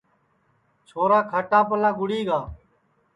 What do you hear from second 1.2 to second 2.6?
کھاٹاپاݪا گُڑی گا